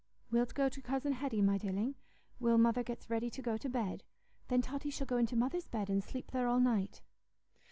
[0.31, 1.93] "Wilt go to Cousin Hetty, my dilling,
[2.39, 4.01] while mother gets ready to go to bed?
[4.47, 7.03] Then Totty shall go into Mother's bed, and sleep there all night."